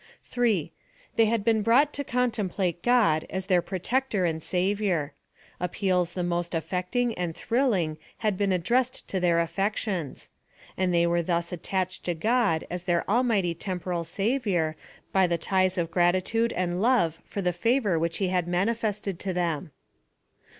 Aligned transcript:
3. 0.23 0.71
They 1.15 1.25
had 1.25 1.45
been 1.45 1.61
brought 1.61 1.93
to 1.93 2.03
contemplate 2.03 2.81
God 2.81 3.23
as 3.29 3.45
their 3.45 3.61
Protector 3.61 4.25
and 4.25 4.41
Savior. 4.41 5.13
Appeals 5.59 6.13
the 6.13 6.23
most 6.23 6.53
affectinof 6.53 7.13
and 7.17 7.35
thrilling^ 7.35 7.97
had 8.17 8.35
been 8.35 8.51
addressed 8.51 9.07
to 9.09 9.19
their 9.19 9.39
affections; 9.39 10.31
and 10.75 10.91
they 10.91 11.05
were 11.05 11.21
thus 11.21 11.51
attached 11.51 12.03
to 12.05 12.15
God 12.15 12.65
as 12.67 12.85
their 12.85 13.07
Almighty 13.07 13.53
temporal 13.53 14.03
Savior, 14.03 14.75
by 15.11 15.27
the 15.27 15.37
ties 15.37 15.77
of 15.77 15.91
grati 15.91 16.23
tude 16.25 16.51
and 16.53 16.81
love 16.81 17.19
for 17.23 17.43
the 17.43 17.53
favor 17.53 17.99
which 17.99 18.17
he 18.17 18.29
had 18.29 18.47
manifest 18.47 19.07
ed 19.07 19.19
to 19.19 19.33
them. 19.33 19.69